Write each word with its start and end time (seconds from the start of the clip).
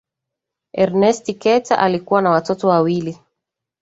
ernest 0.73 1.33
carter 1.39 1.79
alikuwa 1.79 2.21
na 2.21 2.29
watoto 2.29 2.67
wawili 2.67 3.17